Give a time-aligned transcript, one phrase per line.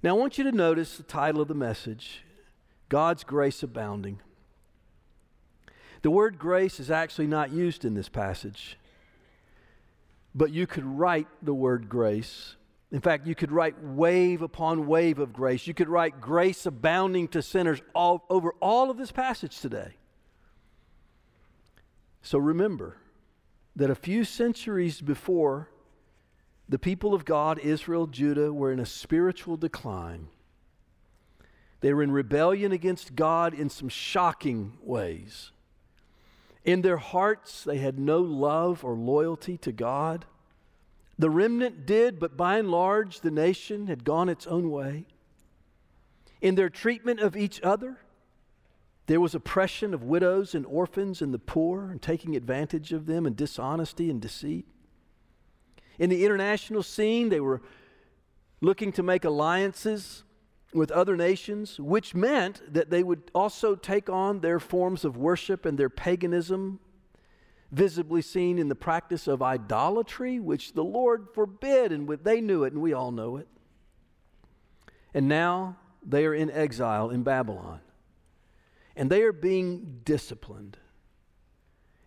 [0.00, 2.22] Now, I want you to notice the title of the message
[2.88, 4.20] God's Grace Abounding.
[6.02, 8.78] The word grace is actually not used in this passage,
[10.34, 12.54] but you could write the word grace.
[12.92, 15.66] In fact, you could write wave upon wave of grace.
[15.66, 19.96] You could write grace abounding to sinners all, over all of this passage today.
[22.22, 22.98] So remember
[23.74, 25.68] that a few centuries before,
[26.68, 30.28] the people of God, Israel, Judah, were in a spiritual decline.
[31.80, 35.52] They were in rebellion against God in some shocking ways.
[36.64, 40.26] In their hearts, they had no love or loyalty to God.
[41.18, 45.06] The remnant did, but by and large, the nation had gone its own way.
[46.40, 47.98] In their treatment of each other,
[49.06, 53.24] there was oppression of widows and orphans and the poor, and taking advantage of them,
[53.24, 54.66] and dishonesty and deceit.
[55.98, 57.60] In the international scene, they were
[58.60, 60.24] looking to make alliances
[60.72, 65.64] with other nations, which meant that they would also take on their forms of worship
[65.64, 66.78] and their paganism,
[67.72, 72.72] visibly seen in the practice of idolatry, which the Lord forbid, and they knew it,
[72.72, 73.48] and we all know it.
[75.14, 77.80] And now they are in exile in Babylon,
[78.94, 80.76] and they are being disciplined.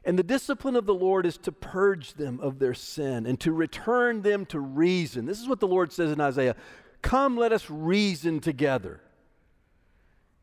[0.04, 3.52] And the discipline of the Lord is to purge them of their sin and to
[3.52, 5.26] return them to reason.
[5.26, 6.56] This is what the Lord says in Isaiah
[7.02, 9.02] Come, let us reason together.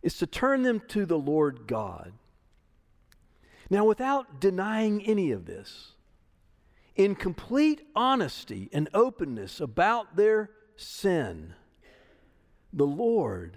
[0.03, 2.13] Is to turn them to the Lord God.
[3.69, 5.93] Now, without denying any of this,
[6.95, 11.55] in complete honesty and openness about their sin,
[12.73, 13.57] the Lord,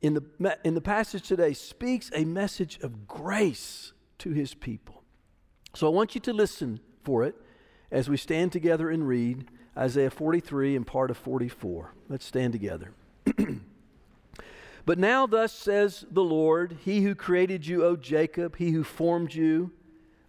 [0.00, 3.93] in the, in the passage today, speaks a message of grace
[4.24, 5.02] to his people.
[5.74, 7.34] So I want you to listen for it
[7.90, 11.92] as we stand together and read Isaiah 43 and part of 44.
[12.08, 12.94] Let's stand together.
[14.86, 19.34] but now, thus says the Lord, He who created you, O Jacob, He who formed
[19.34, 19.72] you,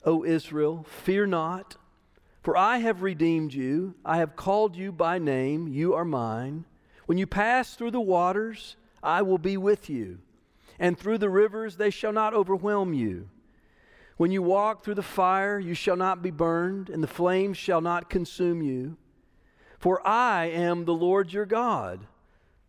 [0.04, 1.78] O Israel, fear not,
[2.44, 3.96] for I have redeemed you.
[4.04, 5.70] I have called you by name.
[5.70, 6.66] You are mine.
[7.06, 10.20] When you pass through the waters, I will be with you,
[10.78, 13.30] and through the rivers, they shall not overwhelm you.
[14.18, 17.82] When you walk through the fire, you shall not be burned, and the flames shall
[17.82, 18.98] not consume you.
[19.78, 22.08] For I am the Lord your God,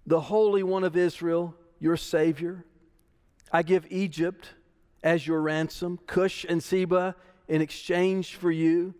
[0.06, 2.64] the Holy One of Israel, your Savior.
[3.52, 4.54] I give Egypt
[5.04, 7.14] as your ransom, Cush and Seba
[7.46, 8.94] in exchange for you,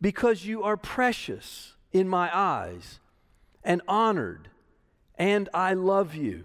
[0.00, 3.00] because you are precious in my eyes
[3.64, 4.50] and honored,
[5.16, 6.44] and I love you.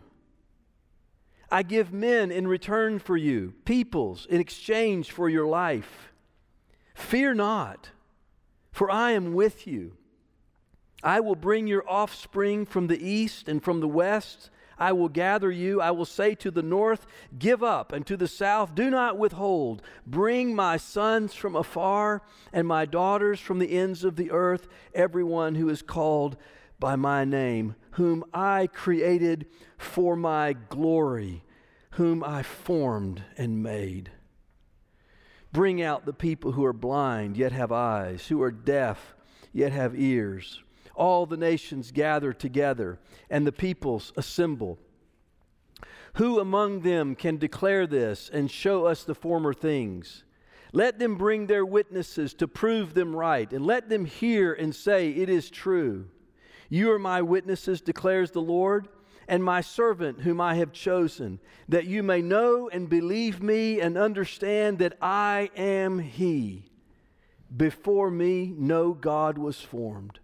[1.51, 6.13] I give men in return for you, peoples in exchange for your life.
[6.95, 7.89] Fear not,
[8.71, 9.97] for I am with you.
[11.03, 14.49] I will bring your offspring from the east and from the west.
[14.77, 15.81] I will gather you.
[15.81, 17.05] I will say to the north,
[17.37, 19.81] Give up, and to the south, Do not withhold.
[20.05, 22.21] Bring my sons from afar
[22.53, 26.37] and my daughters from the ends of the earth, everyone who is called
[26.79, 29.47] by my name, whom I created
[29.77, 31.43] for my glory,
[31.91, 34.11] whom I formed and made.
[35.51, 39.15] Bring out the people who are blind, yet have eyes, who are deaf,
[39.51, 40.63] yet have ears.
[40.95, 44.79] All the nations gather together, and the peoples assemble.
[46.15, 50.23] Who among them can declare this and show us the former things?
[50.73, 55.09] Let them bring their witnesses to prove them right, and let them hear and say,
[55.09, 56.07] It is true.
[56.71, 58.87] You are my witnesses, declares the Lord,
[59.27, 63.97] and my servant whom I have chosen, that you may know and believe me and
[63.97, 66.71] understand that I am He.
[67.55, 70.19] Before me, no God was formed,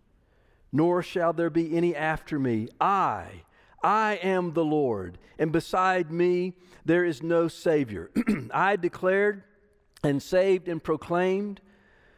[0.72, 2.70] nor shall there be any after me.
[2.80, 3.44] I,
[3.84, 6.54] I am the Lord, and beside me
[6.86, 8.10] there is no Savior.
[8.54, 9.44] I declared
[10.02, 11.60] and saved and proclaimed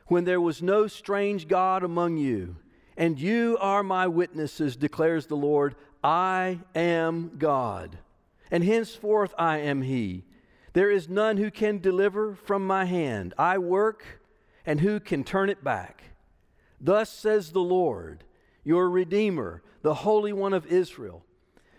[0.06, 2.58] when there was no strange God among you
[3.00, 5.76] and you are my witnesses, declares the Lord.
[6.04, 7.98] I am God,
[8.52, 10.26] and henceforth I am He.
[10.74, 13.34] There is none who can deliver from my hand.
[13.38, 14.04] I work,
[14.66, 16.04] and who can turn it back?
[16.82, 18.26] Thus says the Lord,
[18.66, 21.24] your Redeemer, the Holy One of Israel.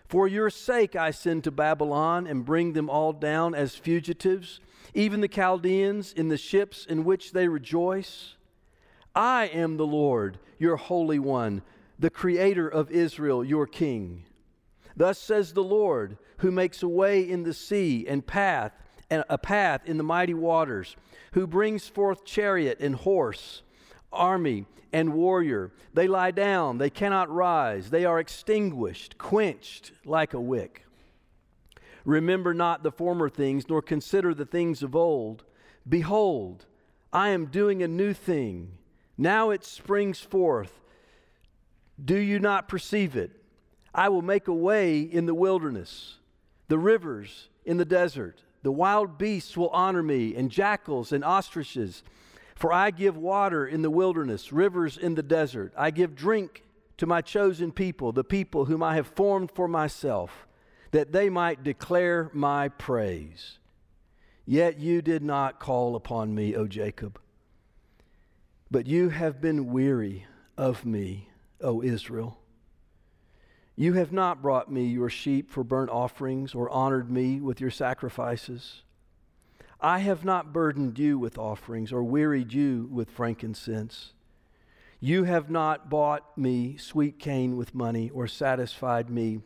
[0.07, 4.59] For your sake I send to Babylon and bring them all down as fugitives,
[4.95, 8.35] even the Chaldeans in the ships in which they rejoice.
[9.15, 11.63] I am the Lord, your Holy One,
[11.97, 14.25] the Creator of Israel, your King.
[14.95, 18.71] Thus says the Lord, who makes a way in the sea and path
[19.09, 20.95] and a path in the mighty waters,
[21.33, 23.63] who brings forth chariot and horse.
[24.11, 25.71] army and warrior.
[25.93, 30.85] They lie down, they cannot rise, they are extinguished, quenched like a wick.
[32.03, 35.43] Remember not the former things, nor consider the things of old.
[35.87, 36.65] Behold,
[37.13, 38.77] I am doing a new thing.
[39.21, 40.81] Now it springs forth.
[42.03, 43.29] Do you not perceive it?
[43.93, 46.15] I will make a way in the wilderness,
[46.69, 48.41] the rivers in the desert.
[48.63, 52.01] The wild beasts will honor me, and jackals and ostriches.
[52.55, 55.71] For I give water in the wilderness, rivers in the desert.
[55.77, 56.63] I give drink
[56.97, 60.47] to my chosen people, the people whom I have formed for myself,
[60.89, 63.59] that they might declare my praise.
[64.47, 67.20] Yet you did not call upon me, O Jacob.
[68.71, 70.25] But you have been weary
[70.57, 71.27] of me,
[71.59, 72.37] O Israel.
[73.75, 77.69] You have not brought me your sheep for burnt offerings or honored me with your
[77.69, 78.83] sacrifices.
[79.81, 84.13] I have not burdened you with offerings or wearied you with frankincense.
[85.01, 89.41] You have not bought me sweet cane with money or satisfied me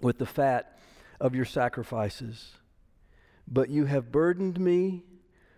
[0.00, 0.78] with the fat
[1.20, 2.52] of your sacrifices.
[3.46, 5.02] But you have burdened me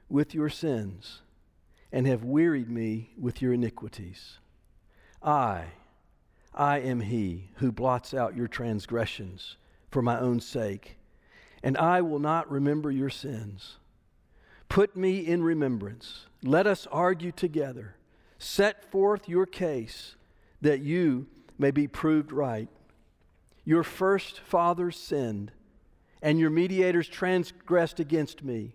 [0.09, 1.21] with your sins
[1.97, 4.37] and have wearied me with your iniquities.
[5.23, 5.69] I,
[6.55, 9.57] I am he who blots out your transgressions
[9.91, 10.99] for my own sake,
[11.63, 13.79] and I will not remember your sins.
[14.69, 16.27] Put me in remembrance.
[16.43, 17.97] Let us argue together.
[18.39, 20.17] Set forth your case
[20.61, 21.27] that you
[21.59, 22.69] may be proved right.
[23.65, 25.51] Your first fathers sinned,
[26.21, 28.75] and your mediators transgressed against me.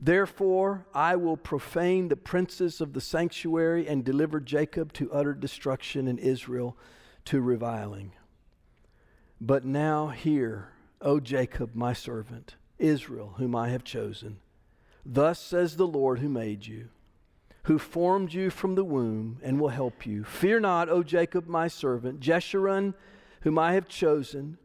[0.00, 6.08] Therefore, I will profane the princes of the sanctuary and deliver Jacob to utter destruction
[6.08, 6.76] and Israel
[7.26, 8.12] to reviling.
[9.40, 14.38] But now hear, O Jacob, my servant, Israel, whom I have chosen.
[15.04, 16.88] Thus says the Lord who made you,
[17.64, 20.24] who formed you from the womb and will help you.
[20.24, 22.94] Fear not, O Jacob, my servant, Jeshurun,
[23.42, 24.58] whom I have chosen.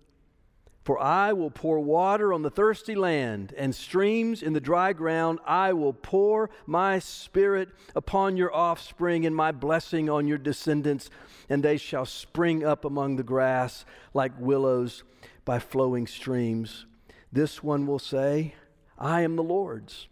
[0.83, 5.39] For I will pour water on the thirsty land and streams in the dry ground.
[5.45, 11.11] I will pour my spirit upon your offspring and my blessing on your descendants,
[11.49, 13.85] and they shall spring up among the grass
[14.15, 15.03] like willows
[15.45, 16.87] by flowing streams.
[17.31, 18.55] This one will say,
[18.97, 20.07] I am the Lord's.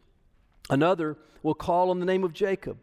[0.70, 2.78] Another will call on the name of Jacob.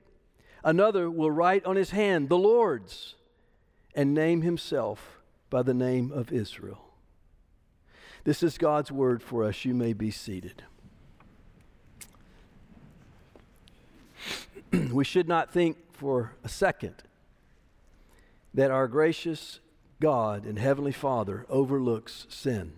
[0.65, 3.15] Another will write on his hand, the Lord's,
[3.95, 6.86] and name himself by the name of Israel.
[8.27, 9.65] This is God's word for us.
[9.65, 10.65] You may be seated.
[14.91, 17.05] we should not think for a second
[18.53, 19.61] that our gracious
[20.01, 22.73] God and Heavenly Father overlooks sin.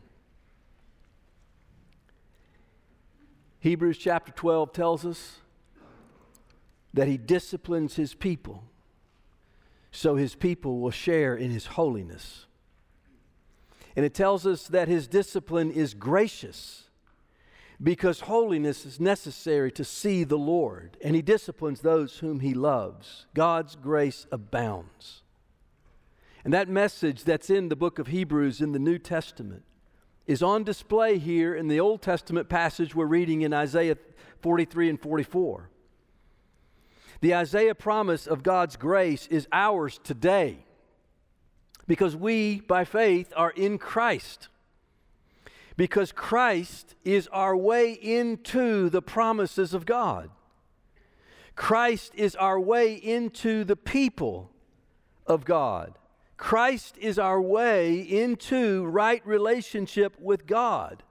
[3.60, 5.38] Hebrews chapter 12 tells us
[6.92, 8.64] that he disciplines his people
[9.92, 12.44] so his people will share in his holiness.
[13.98, 16.84] And it tells us that his discipline is gracious
[17.82, 23.26] because holiness is necessary to see the Lord, and he disciplines those whom he loves.
[23.34, 25.22] God's grace abounds.
[26.44, 29.64] And that message that's in the book of Hebrews in the New Testament
[30.28, 33.98] is on display here in the Old Testament passage we're reading in Isaiah
[34.42, 35.70] 43 and 44.
[37.20, 40.66] The Isaiah promise of God's grace is ours today
[41.88, 44.46] because we, by faith, are in Christ.
[45.76, 50.30] Because Christ is our way into the promises of God.
[51.56, 54.50] Christ is our way into the people
[55.26, 55.94] of God.
[56.36, 61.02] Christ is our way into right relationship with God.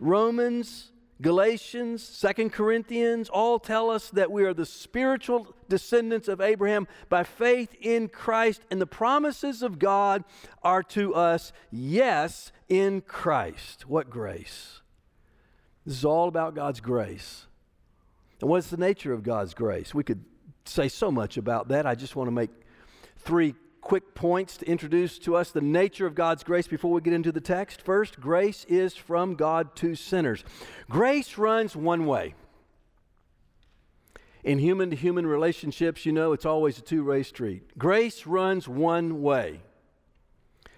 [0.00, 0.90] Romans,
[1.22, 7.24] Galatians, Second Corinthians all tell us that we are the spiritual descendants of Abraham by
[7.24, 10.24] faith in Christ, and the promises of God
[10.62, 13.88] are to us, yes, in Christ.
[13.88, 14.82] What grace!
[15.86, 17.46] This is all about God's grace.
[18.40, 19.94] And what's the nature of God's grace?
[19.94, 20.22] We could
[20.66, 21.86] say so much about that.
[21.86, 22.50] I just want to make
[23.18, 27.12] three quick points to introduce to us the nature of God's grace before we get
[27.12, 27.82] into the text.
[27.82, 30.44] First, grace is from God to sinners.
[30.90, 32.34] Grace runs one way.
[34.42, 37.76] In human to human relationships, you know, it's always a two way street.
[37.78, 39.60] Grace runs one way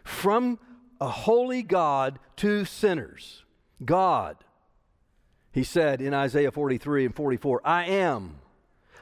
[0.05, 0.59] from
[1.01, 3.45] a holy God to sinners.
[3.85, 4.37] God,
[5.53, 8.37] he said in Isaiah 43 and 44, I am.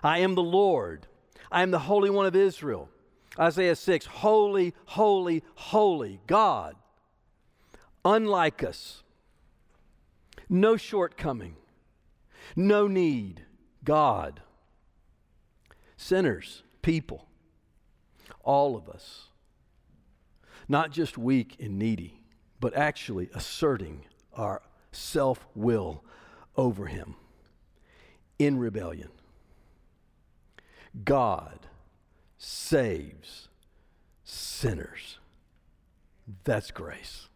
[0.02, 1.06] I am the Lord.
[1.50, 2.90] I am the Holy One of Israel.
[3.38, 6.76] Isaiah 6 Holy, holy, holy God,
[8.04, 9.02] unlike us,
[10.48, 11.56] no shortcoming,
[12.54, 13.42] no need,
[13.84, 14.40] God.
[15.96, 17.26] Sinners, people,
[18.42, 19.28] all of us,
[20.68, 22.20] not just weak and needy,
[22.60, 24.62] but actually asserting our
[24.92, 26.04] self will
[26.56, 27.14] over Him
[28.38, 29.08] in rebellion.
[31.04, 31.58] God
[32.38, 33.48] saves
[34.24, 35.18] sinners.
[36.44, 37.28] That's grace.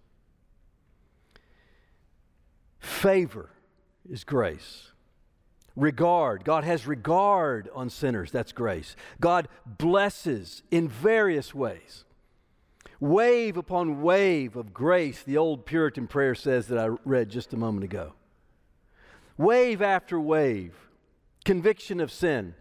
[2.79, 3.51] Favor
[4.11, 4.89] is grace.
[5.77, 6.45] Regard.
[6.45, 8.31] God has regard on sinners.
[8.33, 8.97] That's grace.
[9.21, 12.05] God blesses in various ways.
[12.99, 17.57] Wave upon wave of grace, the old Puritan prayer says that I read just a
[17.57, 18.13] moment ago.
[19.39, 20.75] Wave after wave,
[21.47, 22.55] conviction of sin,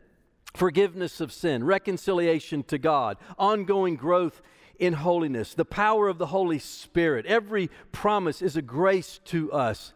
[0.53, 4.41] forgiveness of sin, reconciliation to God, ongoing growth
[4.77, 7.25] in holiness, the power of the Holy Spirit.
[7.25, 9.93] Every promise is a grace to us,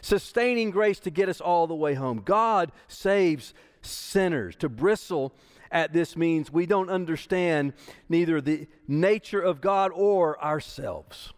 [0.00, 2.22] sustaining grace to get us all the way home.
[2.24, 3.52] God saves
[3.82, 4.56] sinners.
[4.56, 5.32] To bristle
[5.70, 7.72] at this means we don't understand
[8.08, 11.32] neither the nature of God or ourselves.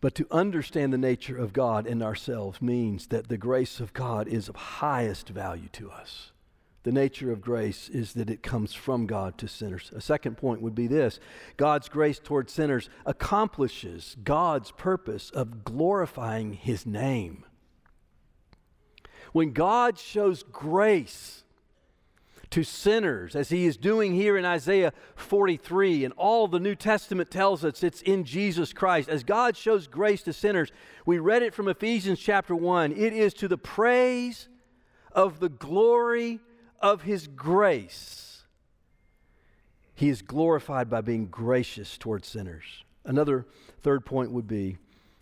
[0.00, 4.28] But to understand the nature of God and ourselves means that the grace of God
[4.28, 6.29] is of highest value to us.
[6.82, 9.92] The nature of grace is that it comes from God to sinners.
[9.94, 11.20] A second point would be this
[11.56, 17.44] God's grace toward sinners accomplishes God's purpose of glorifying His name.
[19.32, 21.44] When God shows grace,
[22.50, 26.04] to sinners, as he is doing here in Isaiah 43.
[26.04, 29.08] And all the New Testament tells us it's in Jesus Christ.
[29.08, 30.72] As God shows grace to sinners,
[31.06, 32.92] we read it from Ephesians chapter 1.
[32.92, 34.48] It is to the praise
[35.12, 36.40] of the glory
[36.80, 38.44] of his grace.
[39.94, 42.84] He is glorified by being gracious toward sinners.
[43.04, 43.46] Another
[43.82, 44.78] third point would be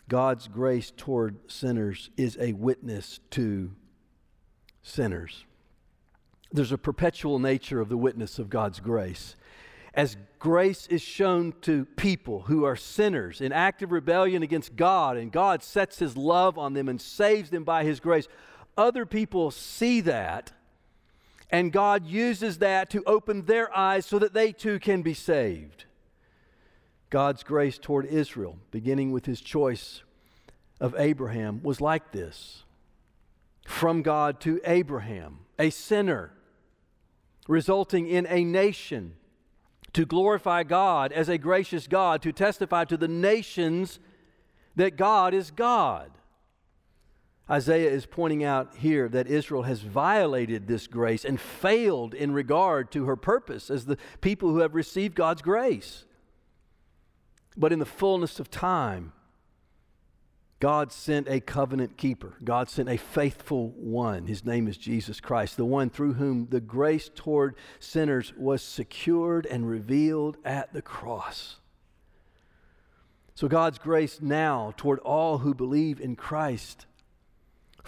[0.09, 3.73] God's grace toward sinners is a witness to
[4.83, 5.45] sinners.
[6.51, 9.37] There's a perpetual nature of the witness of God's grace.
[9.93, 15.33] As grace is shown to people who are sinners in active rebellion against God, and
[15.33, 18.29] God sets his love on them and saves them by his grace,
[18.77, 20.53] other people see that,
[21.51, 25.85] and God uses that to open their eyes so that they too can be saved.
[27.11, 30.03] God's grace toward Israel, beginning with his choice
[30.81, 32.65] of Abraham, was like this.
[33.67, 36.33] From God to Abraham, a sinner
[37.47, 39.15] resulting in a nation
[39.95, 43.99] to glorify God as a gracious God, to testify to the nations
[44.77, 46.11] that God is God.
[47.51, 52.91] Isaiah is pointing out here that Israel has violated this grace and failed in regard
[52.93, 56.05] to her purpose as the people who have received God's grace.
[57.57, 59.13] But in the fullness of time,
[60.61, 62.35] God sent a covenant keeper.
[62.43, 64.27] God sent a faithful one.
[64.27, 69.47] His name is Jesus Christ, the one through whom the grace toward sinners was secured
[69.47, 71.57] and revealed at the cross.
[73.35, 76.87] So God's grace now toward all who believe in Christ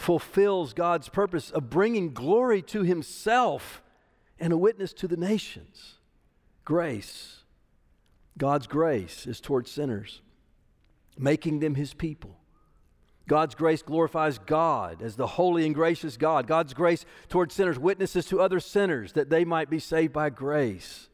[0.00, 3.82] fulfills God's purpose of bringing glory to himself
[4.38, 5.94] and a witness to the nations.
[6.64, 7.38] Grace.
[8.38, 10.22] God's grace is toward sinners,
[11.18, 12.40] making them his people
[13.30, 16.48] God's grace glorifies God as the holy and gracious God.
[16.48, 21.08] God's grace towards sinners witnesses to other sinners that they might be saved by grace.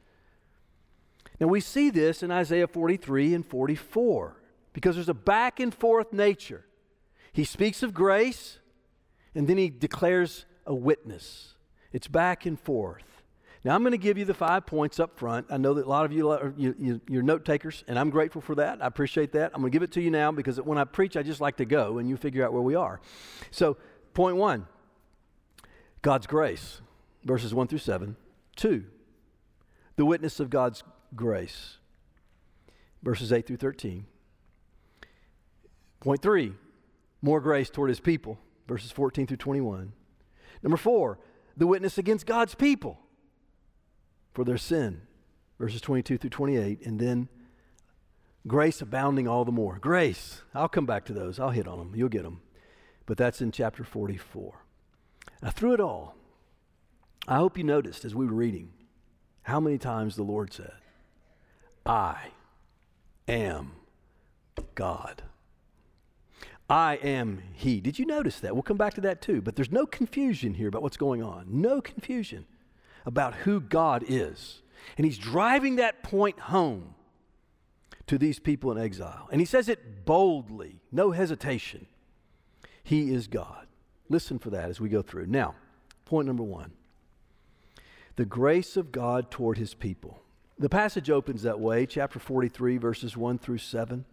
[1.39, 4.35] Now we see this in Isaiah 43 and 44
[4.73, 6.65] because there's a back and forth nature.
[7.35, 8.61] He speaks of grace
[9.37, 11.55] and then he declares a witness.
[11.93, 13.05] It's back and forth.
[13.65, 15.47] Now, I'm going to give you the five points up front.
[15.51, 18.41] I know that a lot of you, are, you, are note takers, and I'm grateful
[18.41, 18.83] for that.
[18.83, 19.51] I appreciate that.
[19.55, 21.57] I'm going to give it to you now because when I preach, I just like
[21.57, 23.01] to go and you figure out where we are.
[23.51, 23.77] So,
[24.15, 24.67] point one
[26.03, 26.81] God's grace,
[27.25, 28.17] verses 1 through 7.
[28.55, 28.85] Two,
[29.97, 31.79] the witness of God's grace,
[33.03, 34.07] verses 8 through 13.
[36.01, 36.53] Point three,
[37.21, 39.93] more grace toward his people, verses 14 through 21.
[40.63, 41.19] Number four,
[41.57, 42.99] the witness against God's people
[44.33, 45.03] for their sin,
[45.59, 47.29] verses 22 through 28, and then
[48.47, 49.79] grace abounding all the more.
[49.79, 51.39] Grace, I'll come back to those.
[51.39, 51.93] I'll hit on them.
[51.95, 52.43] You'll get them.
[53.07, 54.65] But that's in chapter 44.
[55.43, 56.17] Now, through it all,
[57.29, 58.73] I hope you noticed as we were reading
[59.43, 60.75] how many times the Lord said,
[61.85, 62.29] I
[63.29, 63.73] am
[64.75, 65.23] God.
[66.69, 67.81] I am He.
[67.81, 68.55] Did you notice that?
[68.55, 69.41] We'll come back to that too.
[69.41, 71.47] But there's no confusion here about what's going on.
[71.49, 72.47] No confusion
[73.05, 74.63] about who God is.
[74.97, 76.95] And he's driving that point home
[78.07, 79.29] to these people in exile.
[79.31, 81.87] And he says it boldly, no hesitation.
[82.83, 83.67] He is God.
[84.09, 85.27] Listen for that as we go through.
[85.27, 85.55] Now,
[86.05, 86.73] point number one
[88.17, 90.23] the grace of God toward his people.
[90.59, 94.07] The passage opens that way, chapter 43, verses 1 through 7.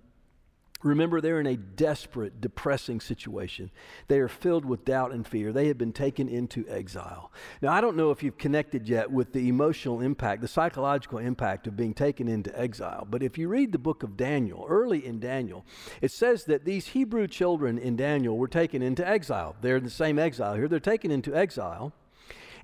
[0.83, 3.71] Remember, they're in a desperate, depressing situation.
[4.09, 5.53] They are filled with doubt and fear.
[5.53, 7.31] They have been taken into exile.
[7.61, 11.67] Now, I don't know if you've connected yet with the emotional impact, the psychological impact
[11.67, 15.19] of being taken into exile, but if you read the book of Daniel, early in
[15.19, 15.65] Daniel,
[16.01, 19.55] it says that these Hebrew children in Daniel were taken into exile.
[19.61, 20.67] They're in the same exile here.
[20.67, 21.93] They're taken into exile.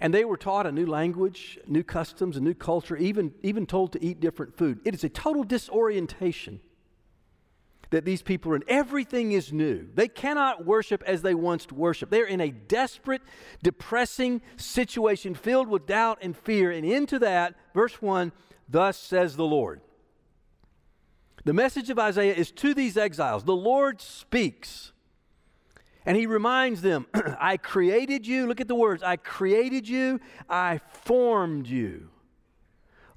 [0.02, 3.92] And they were taught a new language, new customs, a new culture, even, even told
[3.94, 4.80] to eat different food.
[4.86, 6.62] It is a total disorientation
[7.92, 8.64] that these people are in.
[8.68, 9.88] Everything is new.
[9.94, 12.12] They cannot worship as they once worshiped.
[12.12, 13.22] They're in a desperate,
[13.64, 16.72] depressing situation filled with doubt and fear.
[16.72, 18.32] And into that, verse 1
[18.72, 19.82] Thus says the Lord.
[21.46, 23.44] The message of Isaiah is to these exiles.
[23.44, 24.92] The Lord speaks.
[26.06, 27.08] And he reminds them,
[27.40, 28.48] I created you.
[28.48, 30.20] Look at the words I created you,
[30.50, 32.10] I formed you.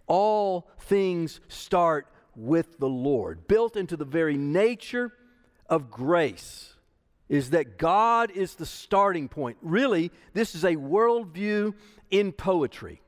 [0.07, 3.47] All things start with the Lord.
[3.47, 5.13] Built into the very nature
[5.69, 6.75] of grace
[7.29, 9.57] is that God is the starting point.
[9.63, 11.75] Really, this is a worldview
[12.11, 13.01] in poetry.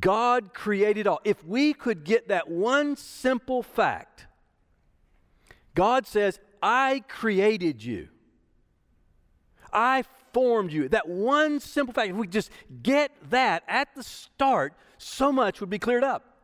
[0.00, 1.20] God created all.
[1.24, 4.26] If we could get that one simple fact,
[5.74, 8.08] God says, I created you.
[9.72, 10.88] I formed you.
[10.88, 12.50] That one simple fact, if we just
[12.82, 16.37] get that at the start, so much would be cleared up.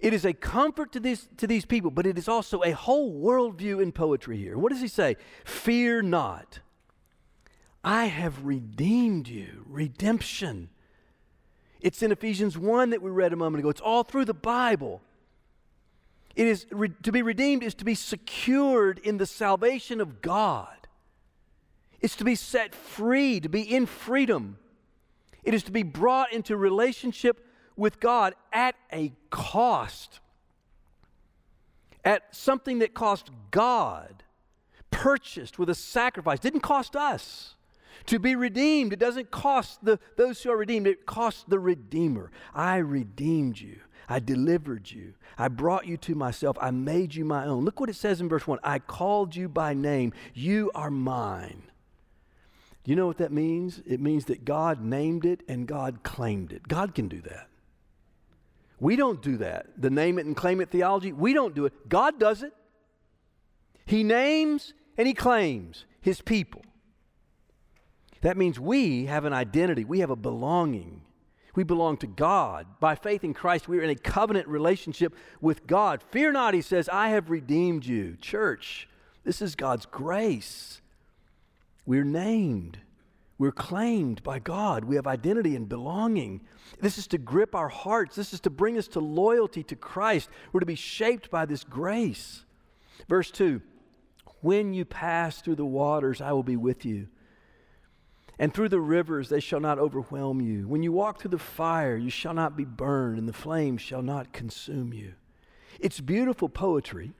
[0.00, 3.12] It is a comfort to these, to these people, but it is also a whole
[3.14, 4.56] worldview in poetry here.
[4.56, 5.16] What does he say?
[5.44, 6.60] Fear not.
[7.84, 9.64] I have redeemed you.
[9.68, 10.70] Redemption.
[11.82, 13.68] It's in Ephesians 1 that we read a moment ago.
[13.68, 15.02] It's all through the Bible.
[16.34, 20.88] It is re, to be redeemed is to be secured in the salvation of God.
[22.00, 24.56] It's to be set free, to be in freedom.
[25.42, 27.46] It is to be brought into relationship
[27.80, 30.20] with God at a cost,
[32.04, 34.22] at something that cost God,
[34.90, 36.38] purchased with a sacrifice.
[36.38, 37.54] Didn't cost us.
[38.06, 42.30] To be redeemed, it doesn't cost the, those who are redeemed, it costs the Redeemer.
[42.54, 43.80] I redeemed you.
[44.08, 45.14] I delivered you.
[45.38, 46.58] I brought you to myself.
[46.60, 47.64] I made you my own.
[47.64, 50.12] Look what it says in verse 1 I called you by name.
[50.34, 51.62] You are mine.
[52.84, 53.80] Do you know what that means?
[53.86, 56.66] It means that God named it and God claimed it.
[56.66, 57.49] God can do that.
[58.80, 59.66] We don't do that.
[59.76, 61.88] The name it and claim it theology, we don't do it.
[61.88, 62.52] God does it.
[63.84, 66.62] He names and He claims His people.
[68.22, 71.02] That means we have an identity, we have a belonging.
[71.54, 72.66] We belong to God.
[72.78, 76.00] By faith in Christ, we are in a covenant relationship with God.
[76.00, 78.16] Fear not, He says, I have redeemed you.
[78.20, 78.88] Church,
[79.24, 80.80] this is God's grace.
[81.84, 82.78] We're named.
[83.40, 84.84] We're claimed by God.
[84.84, 86.42] We have identity and belonging.
[86.82, 88.14] This is to grip our hearts.
[88.14, 90.28] This is to bring us to loyalty to Christ.
[90.52, 92.44] We're to be shaped by this grace.
[93.08, 93.62] Verse 2
[94.42, 97.08] When you pass through the waters, I will be with you.
[98.38, 100.68] And through the rivers, they shall not overwhelm you.
[100.68, 104.02] When you walk through the fire, you shall not be burned, and the flames shall
[104.02, 105.14] not consume you.
[105.78, 107.14] It's beautiful poetry.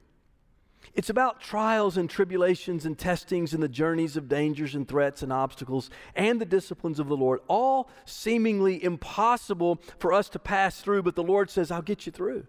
[0.94, 5.32] It's about trials and tribulations and testings and the journeys of dangers and threats and
[5.32, 11.02] obstacles and the disciplines of the Lord, all seemingly impossible for us to pass through,
[11.02, 12.46] but the Lord says, I'll get you through.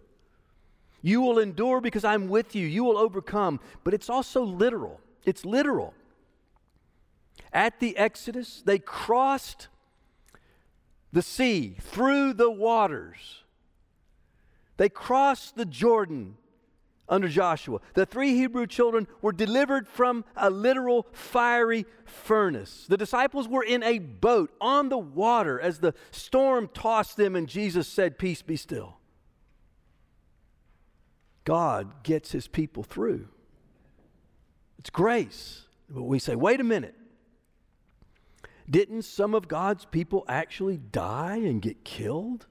[1.02, 2.66] You will endure because I'm with you.
[2.66, 3.60] You will overcome.
[3.84, 5.00] But it's also literal.
[5.26, 5.94] It's literal.
[7.54, 9.68] At the Exodus, they crossed
[11.12, 13.44] the sea through the waters.
[14.78, 16.38] They crossed the Jordan
[17.12, 17.80] under Joshua.
[17.94, 22.86] The three Hebrew children were delivered from a literal fiery furnace.
[22.90, 27.48] The disciples were in a boat on the water as the storm tossed them, and
[27.48, 28.98] Jesus said, Peace be still.
[31.44, 33.28] God gets his people through.
[34.80, 35.66] It's grace.
[35.90, 36.96] But we say, wait a minute.
[38.70, 42.48] Didn't some of God's people actually die and get killed?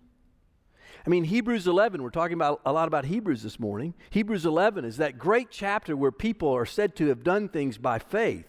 [1.07, 3.95] I mean, Hebrews 11, we're talking about a lot about Hebrews this morning.
[4.11, 7.99] Hebrews 11 is that great chapter where people are said to have done things by
[7.99, 8.45] faith.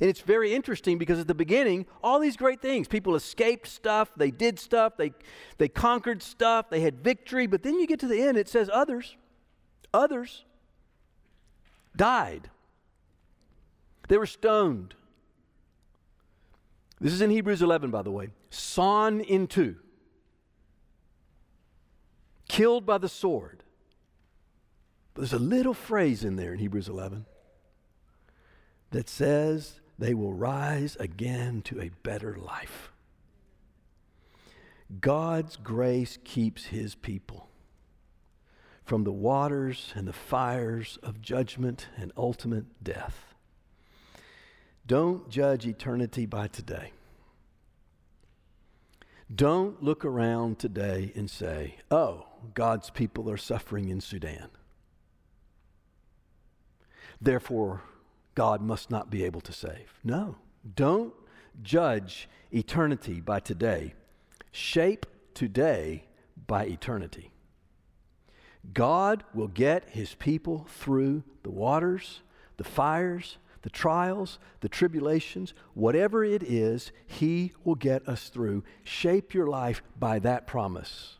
[0.00, 4.10] And it's very interesting because at the beginning, all these great things, people escaped stuff,
[4.16, 5.12] they did stuff, they,
[5.58, 7.46] they conquered stuff, they had victory.
[7.46, 9.16] But then you get to the end, it says others,
[9.94, 10.44] others
[11.94, 12.50] died.
[14.08, 14.94] They were stoned.
[17.00, 18.30] This is in Hebrews 11, by the way.
[18.50, 19.76] Sawn in two
[22.48, 23.62] killed by the sword.
[25.14, 27.26] But there's a little phrase in there in Hebrews 11
[28.90, 32.92] that says they will rise again to a better life.
[35.00, 37.48] God's grace keeps his people
[38.84, 43.34] from the waters and the fires of judgment and ultimate death.
[44.86, 46.92] Don't judge eternity by today.
[49.34, 54.48] Don't look around today and say, oh, God's people are suffering in Sudan.
[57.20, 57.82] Therefore,
[58.34, 60.00] God must not be able to save.
[60.04, 60.36] No,
[60.74, 61.14] don't
[61.62, 63.94] judge eternity by today.
[64.52, 66.04] Shape today
[66.46, 67.30] by eternity.
[68.72, 72.20] God will get his people through the waters,
[72.56, 78.62] the fires, the trials, the tribulations, whatever it is, he will get us through.
[78.84, 81.18] Shape your life by that promise.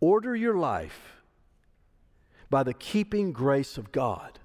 [0.00, 1.22] Order your life
[2.50, 4.38] by the keeping grace of God.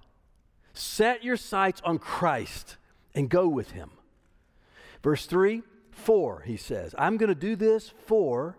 [0.73, 2.77] Set your sights on Christ
[3.13, 3.91] and go with him.
[5.03, 8.57] Verse 3 4, he says, I'm going to do this for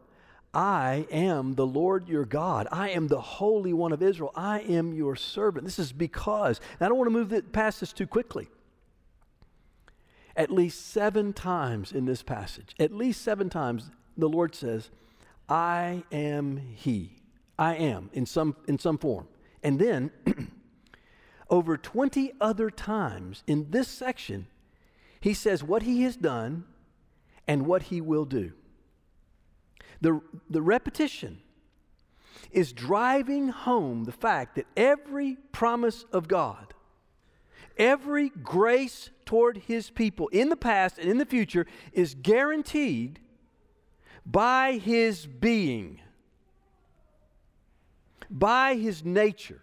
[0.54, 2.68] I am the Lord your God.
[2.70, 4.32] I am the Holy One of Israel.
[4.36, 5.64] I am your servant.
[5.64, 8.48] This is because, I don't want to move past this too quickly.
[10.36, 14.90] At least seven times in this passage, at least seven times, the Lord says,
[15.48, 17.18] I am He.
[17.58, 19.28] I am in some, in some form.
[19.62, 20.10] And then,
[21.50, 24.46] over 20 other times in this section,
[25.20, 26.64] He says what He has done
[27.46, 28.52] and what He will do.
[30.00, 31.40] The, the repetition
[32.50, 36.74] is driving home the fact that every promise of God,
[37.78, 43.20] every grace toward his people in the past and in the future is guaranteed
[44.24, 46.00] by his being,
[48.30, 49.62] by his nature.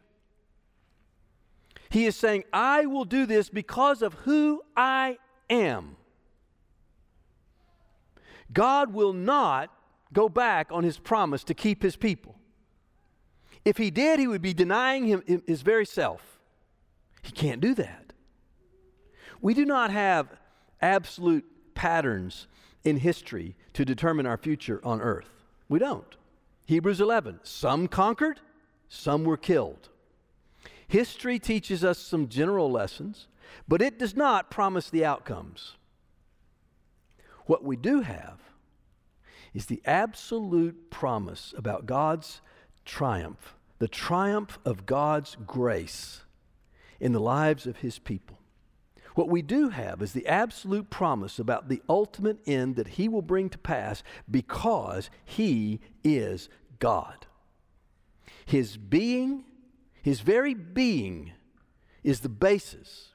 [1.89, 5.17] He is saying, I will do this because of who I
[5.49, 5.95] am.
[8.53, 9.71] God will not
[10.13, 12.35] go back on his promise to keep his people.
[13.65, 16.39] If he did, he would be denying him, his very self.
[17.21, 18.13] He can't do that.
[19.41, 20.27] We do not have
[20.81, 22.47] absolute patterns
[22.83, 25.43] in history to determine our future on earth.
[25.67, 26.15] We don't.
[26.65, 28.39] Hebrews 11 some conquered,
[28.87, 29.89] some were killed.
[30.87, 33.27] History teaches us some general lessons,
[33.67, 35.73] but it does not promise the outcomes.
[37.45, 38.39] What we do have
[39.53, 42.41] is the absolute promise about God's
[42.85, 46.21] triumph, the triumph of God's grace
[46.99, 48.38] in the lives of His people.
[49.15, 53.21] What we do have is the absolute promise about the ultimate end that He will
[53.21, 57.25] bring to pass because He is God.
[58.45, 59.43] His being,
[60.01, 61.33] His very being,
[62.03, 63.09] is the basis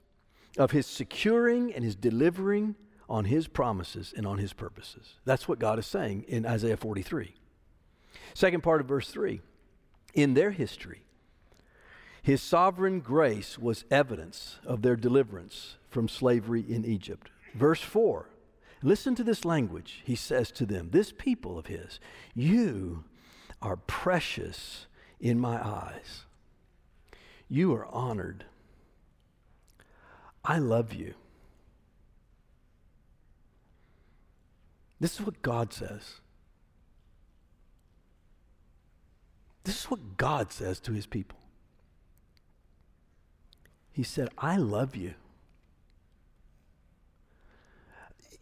[0.59, 2.77] of His securing and His delivering
[3.09, 5.15] on his promises and on his purposes.
[5.25, 7.35] That's what God is saying in Isaiah 43.
[8.35, 9.41] Second part of verse 3
[10.15, 11.05] In their history,
[12.25, 17.29] his sovereign grace was evidence of their deliverance from slavery in Egypt.
[17.55, 18.31] Verse 4
[18.83, 20.01] Listen to this language.
[20.07, 22.01] He says to them, This people of his,
[22.35, 23.05] you
[23.61, 24.87] are precious
[25.21, 26.25] in my eyes.
[27.47, 28.47] You are honored.
[30.43, 31.13] I love you.
[34.99, 36.21] This is what God says.
[39.65, 41.39] This is what God says to his people.
[43.95, 45.15] He said, I love you.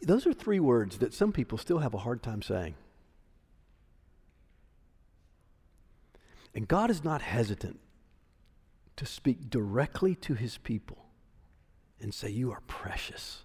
[0.01, 2.73] Those are three words that some people still have a hard time saying.
[6.55, 7.79] And God is not hesitant
[8.95, 11.05] to speak directly to his people
[12.01, 13.43] and say, You are precious.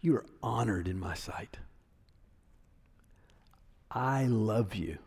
[0.00, 1.58] You are honored in my sight.
[3.88, 4.98] I love you.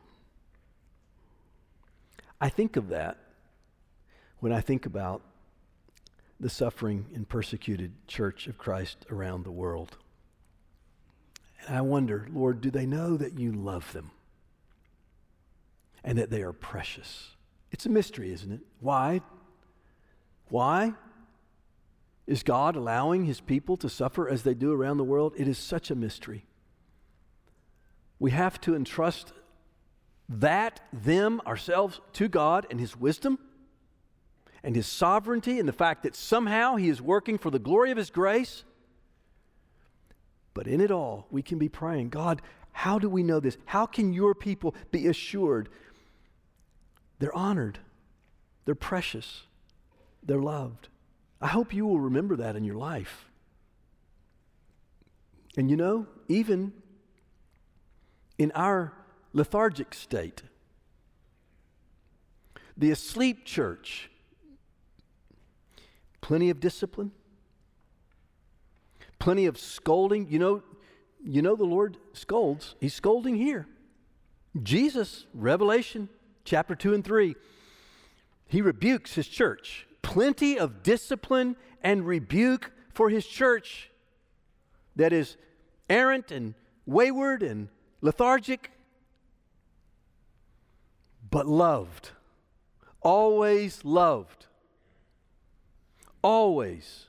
[2.40, 3.18] I think of that
[4.42, 5.22] when I think about
[6.40, 9.98] the suffering and persecuted church of Christ around the world.
[11.66, 14.10] And I wonder, Lord, do they know that you love them
[16.04, 17.36] and that they are precious?
[17.72, 18.62] It's a mystery, isn't it?
[18.80, 19.22] Why?
[20.50, 20.94] Why?
[22.26, 25.34] Is God allowing his people to suffer as they do around the world?
[25.38, 26.48] It is such a mystery.
[28.18, 29.34] We have to entrust
[30.28, 33.38] that, them, ourselves to God and his wisdom
[34.64, 37.98] and his sovereignty and the fact that somehow he is working for the glory of
[37.98, 38.64] his grace.
[40.54, 42.42] But in it all, we can be praying, God,
[42.74, 43.58] how do we know this?
[43.66, 45.70] How can your people be assured
[47.20, 47.80] they're honored,
[48.66, 49.44] they're precious,
[50.24, 50.90] they're loved?
[51.42, 53.26] I hope you will remember that in your life.
[55.58, 56.74] And you know, even
[58.38, 58.94] in our
[59.34, 60.44] lethargic state.
[62.78, 64.10] The asleep church,
[66.32, 67.12] plenty of discipline,
[69.20, 70.30] plenty of scolding.
[70.30, 70.64] You know,
[71.22, 72.76] you know the Lord scolds.
[72.80, 73.68] He's scolding here.
[74.64, 76.08] Jesus, Revelation
[76.46, 77.36] chapter 2 and 3,
[78.48, 79.86] he rebukes his church.
[80.04, 83.92] Plenty of discipline and rebuke for his church
[84.96, 85.36] that is
[85.90, 86.54] errant and
[86.86, 87.68] wayward and
[88.00, 88.72] lethargic,
[91.30, 92.12] but loved.
[93.02, 94.48] Always loved.
[96.22, 97.08] Always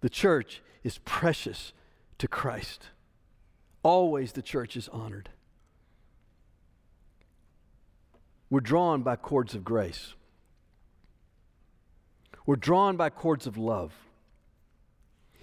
[0.00, 1.72] the church is precious
[2.18, 2.90] to Christ.
[3.82, 5.30] Always the church is honored.
[8.50, 10.14] We're drawn by cords of grace.
[12.46, 13.92] We're drawn by cords of love.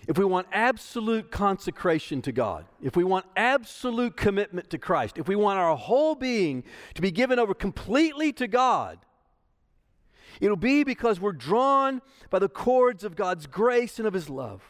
[0.07, 5.27] If we want absolute consecration to God, if we want absolute commitment to Christ, if
[5.27, 6.63] we want our whole being
[6.95, 8.97] to be given over completely to God,
[10.39, 14.63] it'll be because we're drawn by the cords of God's grace and of His love.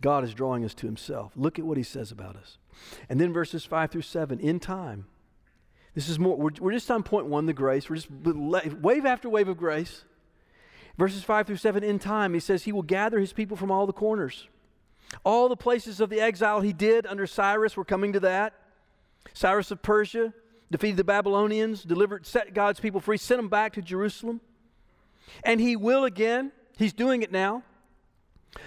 [0.00, 1.32] God is drawing us to Himself.
[1.34, 2.58] Look at what He says about us.
[3.08, 5.06] And then verses 5 through 7 in time,
[5.94, 7.88] this is more, we're, we're just on point one, the grace.
[7.88, 10.04] We're just wave after wave of grace.
[10.98, 13.86] Verses 5 through 7, in time, he says he will gather his people from all
[13.86, 14.48] the corners.
[15.24, 18.54] All the places of the exile he did under Cyrus, we're coming to that.
[19.32, 20.32] Cyrus of Persia
[20.70, 24.40] defeated the Babylonians, delivered, set God's people free, sent them back to Jerusalem.
[25.42, 26.52] And he will again.
[26.76, 27.62] He's doing it now.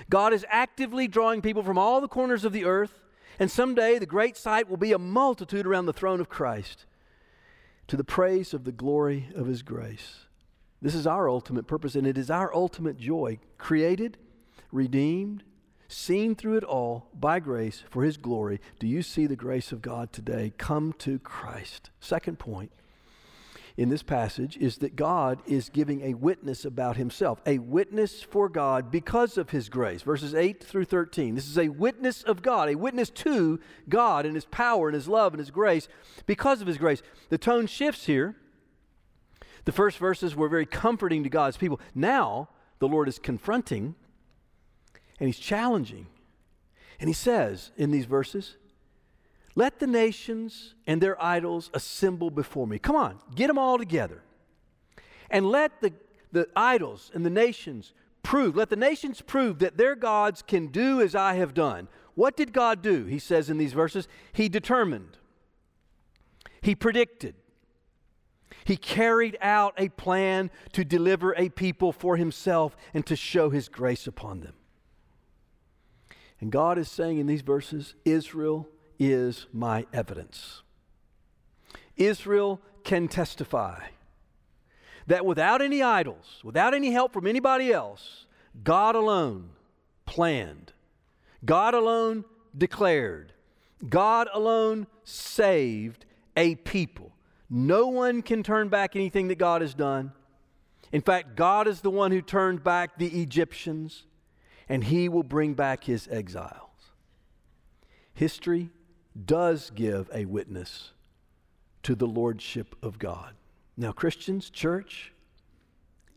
[0.10, 3.00] God is actively drawing people from all the corners of the earth.
[3.40, 6.86] And someday the great sight will be a multitude around the throne of Christ
[7.88, 10.26] to the praise of the glory of his grace.
[10.82, 13.40] This is our ultimate purpose, and it is our ultimate joy.
[13.58, 14.18] Created,
[14.72, 15.44] redeemed,
[15.88, 18.60] seen through it all by grace for his glory.
[18.80, 20.54] Do you see the grace of God today?
[20.58, 21.90] Come to Christ.
[22.00, 22.72] Second point
[23.78, 28.50] in this passage is that God is giving a witness about himself, a witness for
[28.50, 30.02] God because of his grace.
[30.02, 31.36] Verses 8 through 13.
[31.36, 35.08] This is a witness of God, a witness to God and his power and his
[35.08, 35.88] love and his grace
[36.26, 37.04] because of his grace.
[37.30, 38.36] The tone shifts here.
[39.66, 41.80] The first verses were very comforting to God's people.
[41.94, 43.96] Now, the Lord is confronting
[45.20, 46.08] and he's challenging.
[47.00, 48.58] And he says in these verses,
[49.58, 52.78] let the nations and their idols assemble before me.
[52.78, 54.22] Come on, get them all together.
[55.32, 55.94] And let the,
[56.32, 61.02] the idols and the nations prove, let the nations prove that their gods can do
[61.02, 61.88] as I have done.
[62.14, 63.06] What did God do?
[63.06, 65.18] He says in these verses, He determined,
[66.62, 67.34] He predicted,
[68.64, 73.70] He carried out a plan to deliver a people for Himself and to show His
[73.70, 74.54] grace upon them.
[76.40, 78.68] And God is saying in these verses, Israel
[79.00, 80.62] is my evidence.
[81.96, 83.82] Israel can testify
[85.08, 88.26] that without any idols, without any help from anybody else,
[88.64, 89.50] God alone
[90.06, 90.74] planned,
[91.44, 93.34] God alone declared,
[93.88, 97.14] God alone saved a people.
[97.50, 100.12] No one can turn back anything that God has done.
[100.92, 104.06] In fact, God is the one who turned back the Egyptians,
[104.70, 106.62] and He will bring back His exiles.
[108.14, 108.70] History
[109.26, 110.92] does give a witness
[111.84, 113.34] to the lordship of God.
[113.78, 115.14] Now, Christians, church,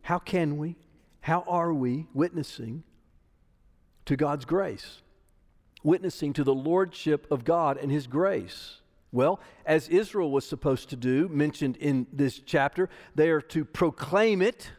[0.03, 0.77] how can we,
[1.21, 2.83] how are we witnessing
[4.07, 5.03] to God's grace?
[5.83, 8.81] Witnessing to the lordship of God and His grace.
[9.13, 14.41] Well, as Israel was supposed to do, mentioned in this chapter, they are to proclaim
[14.41, 14.71] it,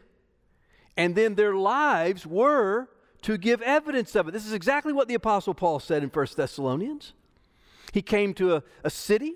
[0.96, 2.88] and then their lives were
[3.22, 4.32] to give evidence of it.
[4.32, 7.12] This is exactly what the Apostle Paul said in 1 Thessalonians.
[7.92, 9.34] He came to a, a city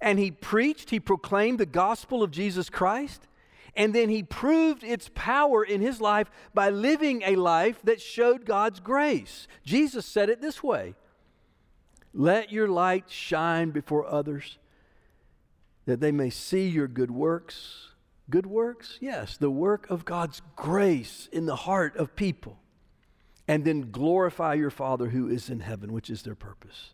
[0.00, 3.26] and he preached, he proclaimed the gospel of Jesus Christ,
[3.74, 8.44] and then he proved its power in his life by living a life that showed
[8.44, 9.48] God's grace.
[9.64, 10.94] Jesus said it this way
[12.14, 14.58] Let your light shine before others
[15.86, 17.88] that they may see your good works.
[18.30, 18.98] Good works?
[19.00, 22.58] Yes, the work of God's grace in the heart of people.
[23.48, 26.92] And then glorify your Father who is in heaven, which is their purpose.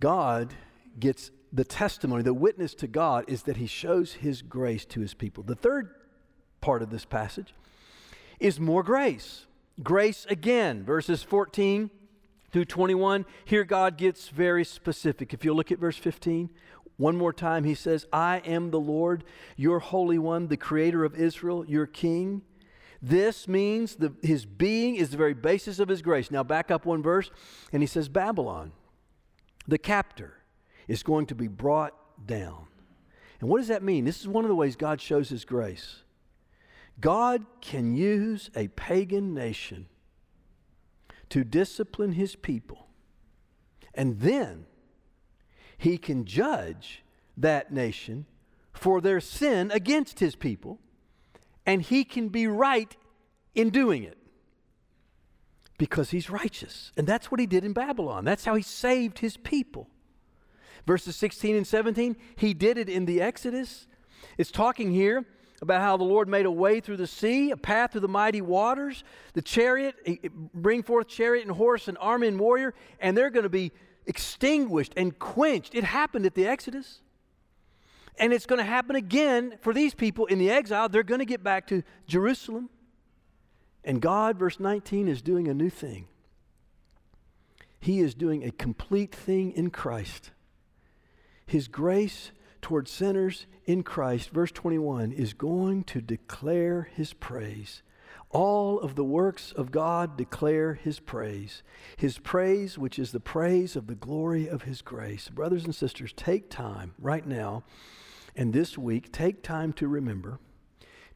[0.00, 0.54] God
[0.98, 5.14] gets the testimony, the witness to God is that he shows his grace to his
[5.14, 5.42] people.
[5.42, 5.94] The third
[6.60, 7.54] part of this passage
[8.38, 9.46] is more grace.
[9.82, 11.90] Grace again, verses 14
[12.52, 13.24] through 21.
[13.44, 15.32] Here God gets very specific.
[15.32, 16.50] If you look at verse 15,
[16.96, 19.24] one more time, he says, I am the Lord,
[19.56, 22.42] your Holy One, the Creator of Israel, your King.
[23.00, 26.30] This means the, his being is the very basis of his grace.
[26.30, 27.30] Now, back up one verse,
[27.72, 28.72] and he says, Babylon
[29.68, 30.32] the captor
[30.88, 31.94] is going to be brought
[32.26, 32.66] down.
[33.38, 34.04] And what does that mean?
[34.04, 36.02] This is one of the ways God shows his grace.
[37.00, 39.86] God can use a pagan nation
[41.28, 42.88] to discipline his people,
[43.94, 44.64] and then
[45.76, 47.04] he can judge
[47.36, 48.24] that nation
[48.72, 50.80] for their sin against his people,
[51.68, 52.96] and he can be right
[53.54, 54.16] in doing it
[55.76, 56.92] because he's righteous.
[56.96, 58.24] And that's what he did in Babylon.
[58.24, 59.86] That's how he saved his people.
[60.86, 63.86] Verses 16 and 17, he did it in the Exodus.
[64.38, 65.26] It's talking here
[65.60, 68.40] about how the Lord made a way through the sea, a path through the mighty
[68.40, 69.04] waters,
[69.34, 69.94] the chariot,
[70.54, 73.72] bring forth chariot and horse and army and warrior, and they're going to be
[74.06, 75.74] extinguished and quenched.
[75.74, 77.02] It happened at the Exodus.
[78.18, 80.88] And it's going to happen again for these people in the exile.
[80.88, 82.68] They're going to get back to Jerusalem.
[83.84, 86.08] And God, verse 19, is doing a new thing.
[87.80, 90.32] He is doing a complete thing in Christ.
[91.46, 97.82] His grace towards sinners in Christ, verse 21, is going to declare his praise.
[98.30, 101.62] All of the works of God declare his praise.
[101.96, 105.28] His praise, which is the praise of the glory of his grace.
[105.28, 107.64] Brothers and sisters, take time right now
[108.38, 110.38] and this week, take time to remember,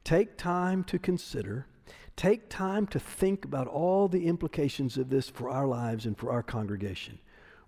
[0.04, 1.66] take time to consider
[2.16, 6.30] Take time to think about all the implications of this for our lives and for
[6.30, 7.18] our congregation.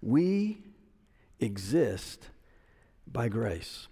[0.03, 0.59] We
[1.41, 2.29] exist
[3.11, 3.89] by grace.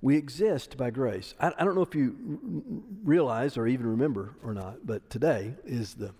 [0.00, 1.34] We exist by grace.
[1.40, 5.94] I, I don't know if you realize or even remember or not, but today is
[5.94, 6.14] the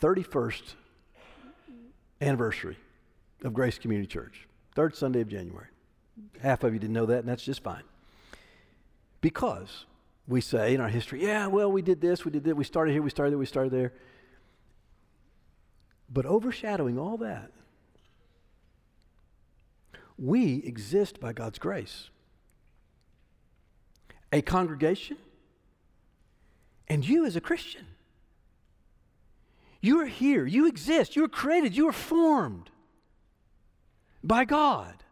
[0.00, 0.74] 31st
[2.20, 2.76] anniversary
[3.42, 5.66] of Grace Community Church, third Sunday of January.
[6.40, 7.82] Half of you didn't know that, and that's just fine.
[9.20, 9.86] Because
[10.26, 12.92] we say in our history, yeah, well, we did this, we did that, we started
[12.92, 13.92] here, we started there, we started there.
[16.12, 17.50] But overshadowing all that,
[20.18, 22.10] we exist by God's grace.
[24.32, 25.18] A congregation,
[26.88, 27.86] and you as a Christian.
[29.80, 32.70] You are here, you exist, you are created, you are formed
[34.22, 35.02] by God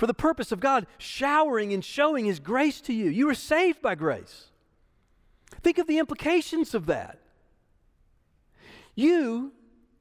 [0.00, 3.10] for the purpose of God showering and showing His grace to you.
[3.10, 4.46] You were saved by grace.
[5.62, 7.18] Think of the implications of that.
[8.94, 9.52] You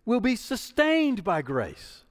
[0.05, 2.03] will be sustained by grace.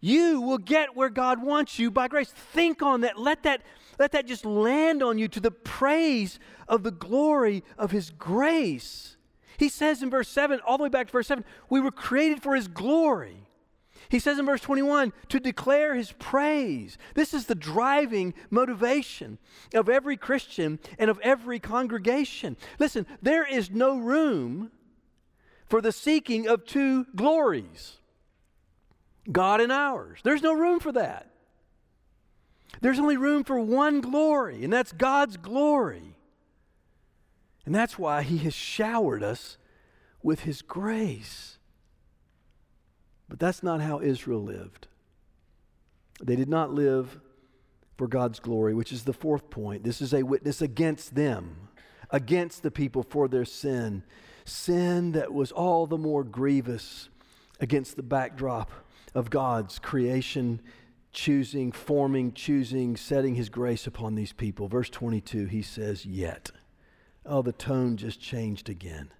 [0.00, 2.30] You will get where God wants you by grace.
[2.30, 3.18] Think on that.
[3.18, 3.62] Let that,
[3.98, 9.16] let that just land on you to the praise of the glory of His grace.
[9.58, 12.42] He says in verse 7, all the way back to verse 7, we were created
[12.42, 13.45] for His glory.
[14.08, 16.98] He says in verse 21 to declare his praise.
[17.14, 19.38] This is the driving motivation
[19.74, 22.56] of every Christian and of every congregation.
[22.78, 24.70] Listen, there is no room
[25.66, 27.98] for the seeking of two glories
[29.30, 30.20] God and ours.
[30.22, 31.30] There's no room for that.
[32.80, 36.16] There's only room for one glory, and that's God's glory.
[37.64, 39.58] And that's why he has showered us
[40.22, 41.55] with his grace.
[43.28, 44.86] But that's not how Israel lived.
[46.22, 47.20] They did not live
[47.96, 49.84] for God's glory, which is the fourth point.
[49.84, 51.68] This is a witness against them,
[52.10, 54.02] against the people for their sin.
[54.44, 57.08] Sin that was all the more grievous
[57.58, 58.70] against the backdrop
[59.14, 60.60] of God's creation,
[61.12, 64.68] choosing, forming, choosing, setting his grace upon these people.
[64.68, 66.50] Verse 22, he says, Yet.
[67.24, 69.10] Oh, the tone just changed again.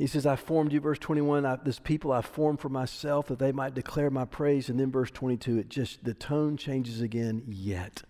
[0.00, 3.38] He says, I formed you, verse 21, I, this people I formed for myself that
[3.38, 4.70] they might declare my praise.
[4.70, 8.02] And then verse 22, it just, the tone changes again, yet.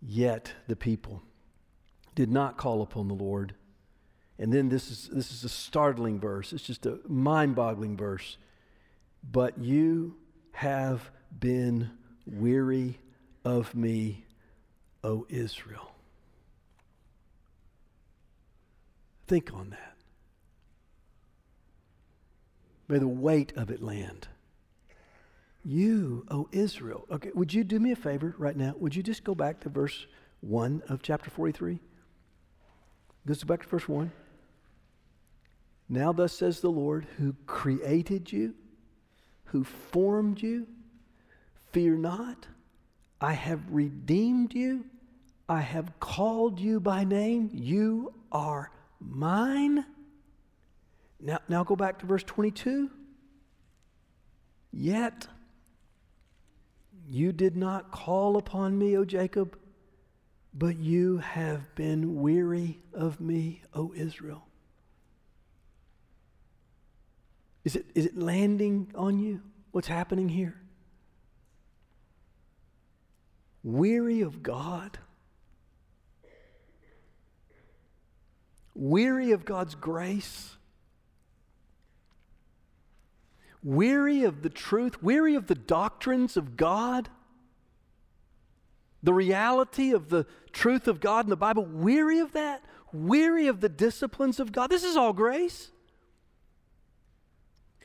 [0.00, 1.24] Yet the people
[2.14, 3.56] did not call upon the Lord.
[4.38, 6.52] And then this is, this is a startling verse.
[6.52, 8.38] It's just a mind boggling verse.
[9.28, 10.14] But you
[10.52, 11.90] have been
[12.26, 13.00] weary
[13.44, 14.24] of me,
[15.02, 15.93] O Israel.
[19.26, 19.96] Think on that.
[22.88, 24.28] May the weight of it land.
[25.64, 27.06] You, O Israel.
[27.10, 28.74] Okay, would you do me a favor right now?
[28.78, 30.06] Would you just go back to verse
[30.42, 31.80] 1 of chapter 43?
[33.26, 34.12] Let's go back to verse 1.
[35.88, 38.54] Now, thus says the Lord, who created you,
[39.44, 40.66] who formed you.
[41.72, 42.46] Fear not,
[43.20, 44.84] I have redeemed you.
[45.48, 47.50] I have called you by name.
[47.52, 48.70] You are
[49.04, 49.84] mine.
[51.20, 52.90] Now, now go back to verse 22.
[54.72, 55.28] Yet
[57.08, 59.58] you did not call upon me, O Jacob,
[60.52, 64.46] but you have been weary of me, O Israel.
[67.64, 69.40] Is it, is it landing on you?
[69.72, 70.60] What's happening here?
[73.62, 74.98] Weary of God?
[78.74, 80.56] Weary of God's grace?
[83.62, 85.02] Weary of the truth?
[85.02, 87.08] Weary of the doctrines of God?
[89.02, 91.64] The reality of the truth of God in the Bible?
[91.64, 92.64] Weary of that?
[92.92, 94.70] Weary of the disciplines of God?
[94.70, 95.70] This is all grace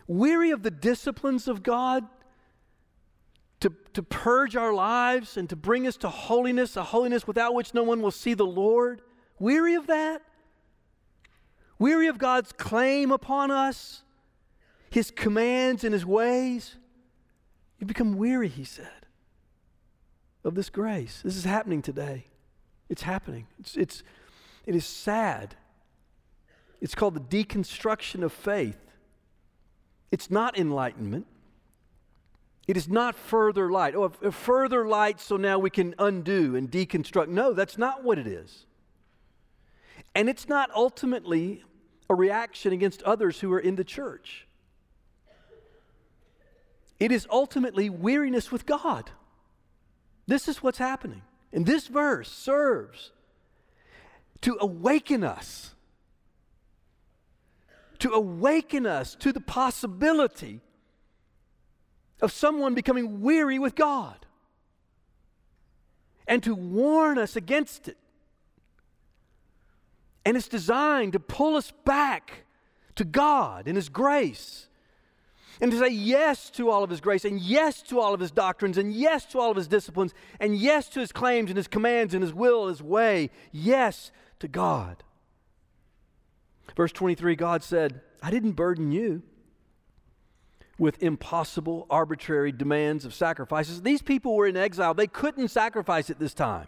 [0.10, 2.04] weary of the disciplines of God
[3.60, 7.74] to, to purge our lives and to bring us to holiness, a holiness without which
[7.74, 9.02] no one will see the Lord?
[9.38, 10.24] Weary of that?
[11.80, 14.04] Weary of God's claim upon us,
[14.92, 16.76] His commands and His ways?
[17.80, 19.08] You become weary, He said,
[20.44, 21.22] of this grace.
[21.24, 22.26] This is happening today.
[22.90, 23.48] It's happening.
[23.60, 24.04] It's, it's,
[24.66, 25.56] it is sad.
[26.82, 28.80] It's called the deconstruction of faith.
[30.12, 31.28] It's not enlightenment.
[32.68, 33.96] It is not further light.
[33.96, 37.28] Oh, further light so now we can undo and deconstruct.
[37.28, 38.66] No, that's not what it is.
[40.16, 41.64] And it's not ultimately
[42.10, 44.48] a reaction against others who are in the church.
[47.00, 49.12] It is ultimately weariness with God.
[50.28, 51.22] This is what's happening.
[51.54, 53.12] And this verse serves
[54.42, 55.74] to awaken us
[58.00, 60.62] to awaken us to the possibility
[62.22, 64.26] of someone becoming weary with God
[66.28, 67.98] and to warn us against it.
[70.26, 72.46] And it's designed to pull us back
[72.96, 74.68] to God and His grace
[75.62, 78.32] and to say yes to all of His grace and yes to all of His
[78.32, 81.68] doctrines and yes to all of His disciplines and yes to His claims and His
[81.68, 83.30] commands and His will, His way.
[83.52, 85.04] Yes to God.
[86.76, 89.24] Verse 23 God said, I didn't burden you
[90.78, 93.82] with impossible, arbitrary demands of sacrifices.
[93.82, 96.68] These people were in exile, they couldn't sacrifice at this time.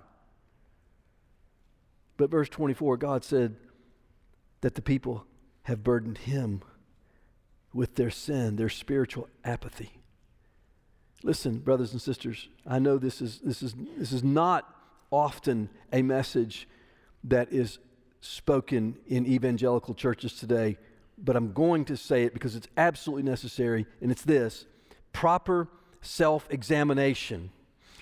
[2.22, 3.56] But verse 24, God said
[4.62, 5.26] that the people
[5.64, 6.62] have burdened him
[7.74, 9.94] with their sin, their spiritual apathy.
[11.24, 14.72] Listen, brothers and sisters, I know this is, this is, this is not
[15.10, 16.68] often a message
[17.24, 17.80] that is
[18.20, 20.78] spoken in evangelical churches today,
[21.18, 24.68] but I'm going to say it because it's absolutely necessary, and it's this
[25.12, 25.70] proper
[26.04, 27.50] self examination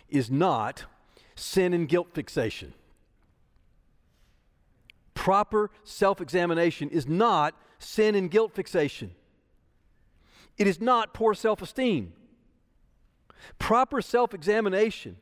[0.09, 0.83] is not
[1.35, 2.73] sin and guilt fixation.
[5.19, 9.11] Proper self examination is not sin and guilt fixation.
[10.57, 12.13] It is not poor self esteem.
[13.59, 15.17] Proper self examination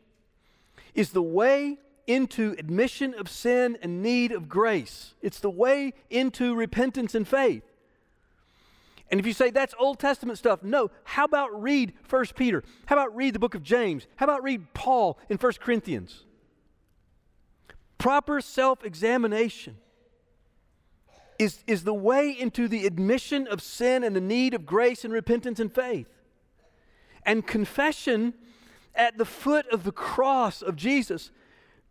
[0.94, 5.16] is the way into admission of sin and need of grace.
[5.24, 7.64] It's the way into repentance and faith.
[9.10, 10.92] And if you say that's Old Testament stuff, no.
[11.06, 12.64] How about read 1 Peter?
[12.86, 14.06] How about read the book of James?
[14.18, 16.24] How about read Paul in 1 Corinthians?
[17.98, 19.78] Proper self examination
[21.40, 25.14] is, is the way into the admission of sin and the need of grace and
[25.14, 26.08] repentance and faith.
[27.24, 28.34] And confession
[28.96, 31.32] at the foot of the cross of Jesus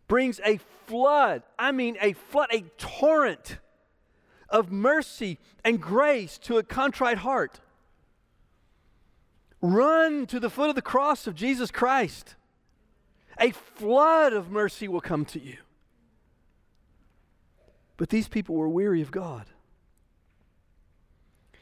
[0.07, 3.57] brings a flood, I mean, a flood, a torrent
[4.49, 7.59] of mercy and grace to a contrite heart.
[9.61, 12.35] Run to the foot of the cross of Jesus Christ.
[13.39, 15.57] A flood of mercy will come to you.
[17.97, 19.47] But these people were weary of God.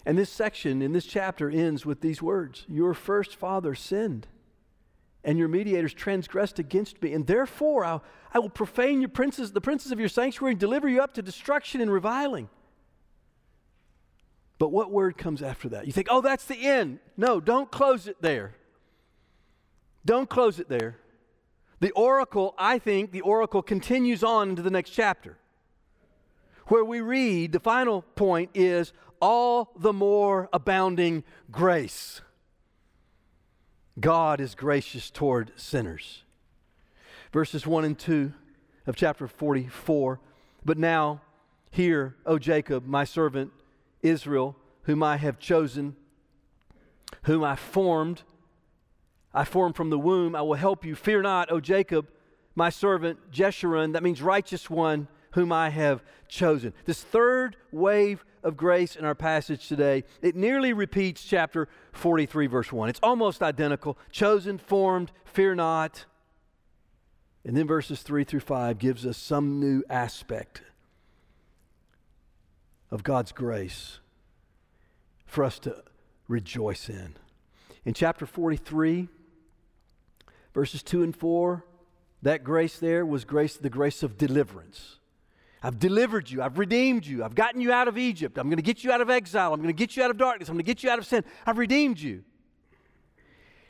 [0.05, 4.27] And this section in this chapter ends with these words Your first father sinned
[5.25, 7.11] and your mediators transgressed against me.
[7.11, 10.87] And therefore, I'll, I will profane your princes, the princes of your sanctuary, and deliver
[10.87, 12.47] you up to destruction and reviling.
[14.59, 15.87] But what word comes after that?
[15.87, 16.99] You think, oh, that's the end.
[17.17, 18.55] No, don't close it there.
[20.05, 20.97] Don't close it there.
[21.79, 25.37] The oracle, I think, the oracle continues on into the next chapter,
[26.67, 32.21] where we read the final point is all the more abounding grace.
[33.99, 36.23] God is gracious toward sinners.
[37.31, 38.33] Verses 1 and 2
[38.87, 40.19] of chapter 44.
[40.63, 41.21] But now,
[41.71, 43.51] hear, O Jacob, my servant
[44.01, 45.95] Israel, whom I have chosen,
[47.23, 48.23] whom I formed.
[49.33, 50.35] I formed from the womb.
[50.35, 50.95] I will help you.
[50.95, 52.07] Fear not, O Jacob,
[52.55, 53.93] my servant Jeshurun.
[53.93, 56.73] That means righteous one, whom I have chosen.
[56.85, 62.71] This third wave of grace in our passage today, it nearly repeats chapter 43, verse
[62.71, 62.87] 1.
[62.87, 63.97] It's almost identical.
[64.11, 66.05] Chosen, formed, fear not.
[67.43, 70.63] And then verses 3 through 5 gives us some new aspect
[72.89, 73.99] of God's grace
[75.25, 75.83] for us to
[76.29, 77.15] rejoice in.
[77.83, 79.09] In chapter 43,
[80.53, 81.65] verses 2 and 4,
[82.21, 84.99] that grace there was grace, the grace of deliverance.
[85.65, 86.43] I've delivered you.
[86.43, 87.23] I've redeemed you.
[87.23, 88.37] I've gotten you out of Egypt.
[88.37, 89.51] I'm going to get you out of exile.
[89.51, 90.47] I'm going to get you out of darkness.
[90.47, 91.25] I'm going to get you out of sin.
[91.43, 92.23] I've redeemed you.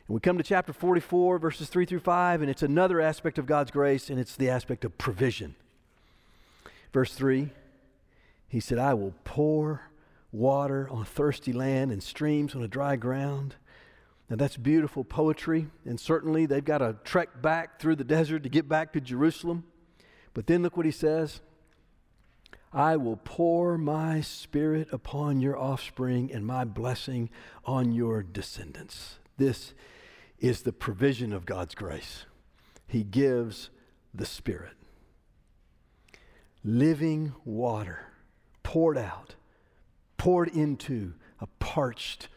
[0.08, 3.46] And we come to chapter 44, verses 3 through 5, and it's another aspect of
[3.46, 5.56] God's grace, and it's the aspect of provision.
[6.92, 7.52] Verse 3,
[8.50, 9.90] he said, I will pour
[10.34, 13.56] water on a thirsty land and streams on a dry ground.
[14.30, 18.50] Now, that's beautiful poetry, and certainly they've got to trek back through the desert to
[18.50, 19.64] get back to Jerusalem.
[20.34, 21.40] But then look what he says
[22.76, 27.30] I will pour my spirit upon your offspring and my blessing
[27.64, 29.20] on your descendants.
[29.38, 29.74] This
[30.40, 32.26] is the provision of God's grace.
[32.86, 33.70] He gives
[34.14, 34.74] the Spirit.
[36.66, 38.08] Living water
[38.62, 39.36] poured out,
[40.18, 42.28] poured into a parched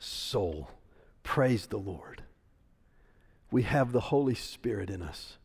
[0.00, 0.70] soul.
[1.22, 2.24] Praise the Lord.
[3.52, 5.38] We have the Holy Spirit in us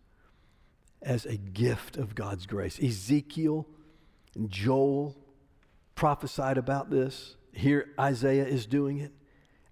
[1.03, 2.79] as a gift of God's grace.
[2.81, 3.67] Ezekiel
[4.35, 5.15] and Joel
[5.95, 7.35] prophesied about this.
[7.51, 9.11] Here, Isaiah is doing it.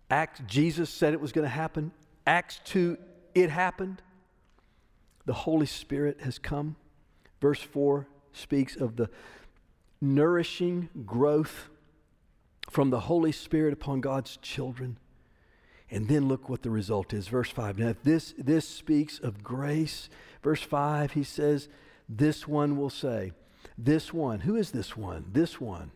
[0.10, 1.92] Acts, Jesus said it was going to happen.
[2.28, 2.98] Acts 2,
[3.34, 4.02] it happened.
[5.26, 6.76] The Holy Spirit has come.
[7.40, 9.10] Verse 4 speaks of the
[10.00, 11.70] nourishing growth
[12.70, 14.98] from the Holy Spirit upon God's children.
[15.90, 17.28] And then look what the result is.
[17.28, 17.80] Verse 5.
[17.80, 20.10] Now, if this, this speaks of grace,
[20.42, 21.68] verse 5, he says,
[22.08, 23.34] This one will say,
[23.84, 25.26] This one, who is this one?
[25.32, 25.92] This one.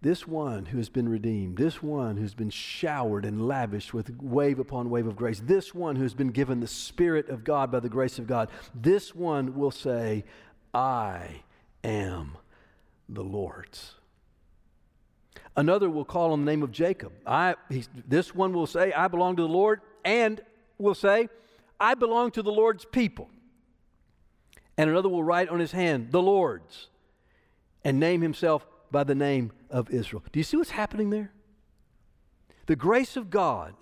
[0.00, 4.58] This one who has been redeemed, this one who's been showered and lavished with wave
[4.58, 7.88] upon wave of grace, this one who's been given the Spirit of God by the
[7.88, 10.24] grace of God, this one will say,
[10.72, 11.42] I
[11.82, 12.38] am
[13.08, 13.94] the Lord's.
[15.56, 17.12] Another will call on the name of Jacob.
[17.26, 17.56] I,
[18.06, 20.40] this one will say, I belong to the Lord, and
[20.78, 21.28] will say,
[21.80, 23.28] I belong to the Lord's people.
[24.78, 26.86] And another will write on his hand, the Lord's,
[27.84, 30.22] and name himself by the name of Israel.
[30.32, 31.32] Do you see what's happening there?
[32.66, 33.74] The grace of God,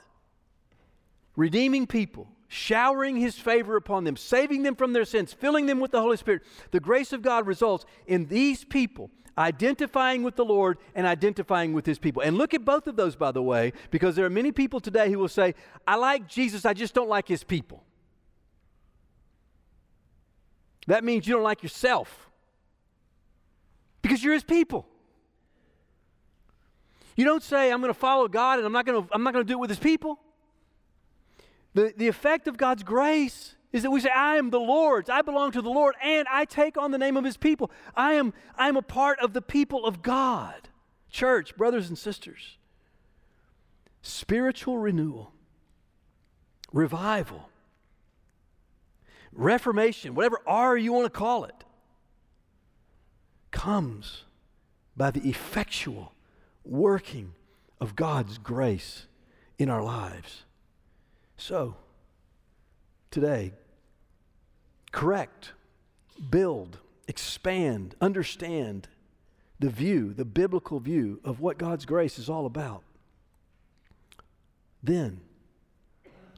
[1.37, 5.91] redeeming people, showering his favor upon them, saving them from their sins, filling them with
[5.91, 6.43] the Holy Spirit.
[6.71, 11.85] The grace of God results in these people identifying with the Lord and identifying with
[11.85, 12.23] his people.
[12.23, 15.11] And look at both of those, by the way, because there are many people today
[15.11, 15.55] who will say,
[15.87, 17.85] I like Jesus, I just don't like his people.
[20.87, 22.30] That means you don't like yourself
[24.03, 24.87] because you're his people.
[27.16, 29.32] You don't say, I'm going to follow God and I'm not going to, I'm not
[29.32, 30.18] going to do it with his people.
[31.74, 35.22] The, the effect of God's grace is that we say, I am the Lord's, I
[35.22, 37.70] belong to the Lord, and I take on the name of his people.
[37.95, 40.68] I am, I am a part of the people of God.
[41.11, 42.59] Church, brothers and sisters,
[44.03, 45.32] spiritual renewal,
[46.72, 47.51] revival,
[49.37, 51.64] reformation, whatever R you want to call it,
[53.51, 54.24] comes
[54.97, 56.12] by the effectual
[56.64, 57.32] working
[57.80, 59.07] of God's grace
[59.59, 60.45] in our lives.
[61.37, 61.76] So,
[63.11, 63.53] today,
[64.91, 65.53] correct,
[66.30, 68.89] build, expand, understand
[69.59, 72.82] the view, the biblical view of what God's grace is all about.
[74.82, 75.20] Then,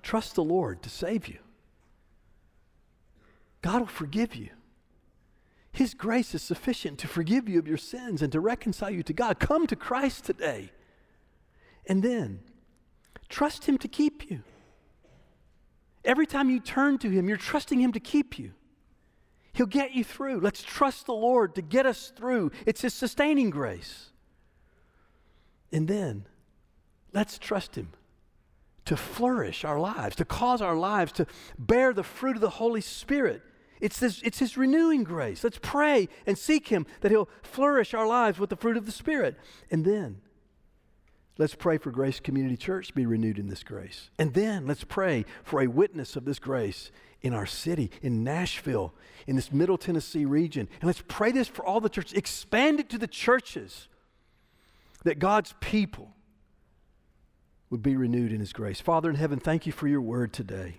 [0.03, 1.38] trust the Lord to save you.
[3.63, 4.51] God will forgive you.
[5.73, 9.13] His grace is sufficient to forgive you of your sins and to reconcile you to
[9.13, 9.39] God.
[9.39, 10.73] Come to Christ today.
[11.87, 12.41] And then,
[13.29, 14.43] trust Him to keep you.
[16.05, 18.53] Every time you turn to Him, you're trusting Him to keep you.
[19.53, 20.41] He'll get you through.
[20.41, 22.53] Let's trust the Lord to get us through.
[22.67, 24.11] It's His sustaining grace.
[25.73, 26.27] And then,
[27.13, 27.91] let's trust Him
[28.85, 31.27] to flourish our lives, to cause our lives to
[31.59, 33.43] bear the fruit of the Holy Spirit.
[33.81, 35.45] It's, this, it's His renewing grace.
[35.45, 38.93] Let's pray and seek Him that He'll flourish our lives with the fruit of the
[38.93, 39.37] Spirit.
[39.70, 40.20] And then,
[41.39, 44.11] Let's pray for Grace Community Church to be renewed in this grace.
[44.18, 46.91] And then let's pray for a witness of this grace
[47.22, 48.93] in our city, in Nashville,
[49.29, 50.68] in this Middle Tennessee region.
[50.81, 52.12] And let's pray this for all the churches.
[52.12, 53.87] Expand it to the churches
[55.05, 56.12] that God's people
[57.70, 58.81] would be renewed in His grace.
[58.81, 60.79] Father in heaven, thank you for your word today.